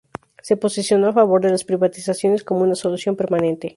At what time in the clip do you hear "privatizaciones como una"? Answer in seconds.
1.63-2.73